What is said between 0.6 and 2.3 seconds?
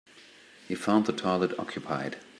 He found the toilet occupied.